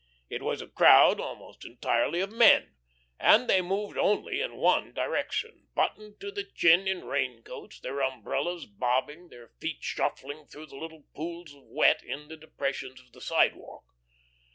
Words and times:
It 0.31 0.41
was 0.41 0.63
a 0.63 0.67
crowd 0.67 1.19
almost 1.19 1.63
entirely 1.63 2.21
of 2.21 2.31
men, 2.31 2.73
and 3.19 3.47
they 3.47 3.61
moved 3.61 3.99
only 3.99 4.41
in 4.41 4.55
one 4.55 4.93
direction, 4.95 5.67
buttoned 5.75 6.19
to 6.21 6.31
the 6.31 6.43
chin 6.43 6.87
in 6.87 7.05
rain 7.05 7.43
coats, 7.43 7.79
their 7.79 8.01
umbrellas 8.01 8.65
bobbing, 8.65 9.29
their 9.29 9.49
feet 9.59 9.83
scuffling 9.83 10.47
through 10.47 10.65
the 10.65 10.75
little 10.77 11.03
pools 11.15 11.53
of 11.53 11.65
wet 11.65 12.01
in 12.01 12.29
the 12.29 12.35
depressions 12.35 12.99
of 12.99 13.11
the 13.11 13.21
sidewalk. 13.21 13.83